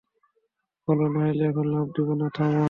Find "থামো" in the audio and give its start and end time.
2.35-2.59